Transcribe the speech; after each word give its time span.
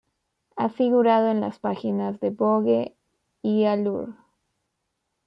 Ha 0.55 0.67
figurado 0.69 1.29
en 1.29 1.41
las 1.41 1.59
páginas 1.59 2.19
de 2.19 2.31
Vogue 2.31 2.97
y 3.43 3.65
Allure. 3.65 4.13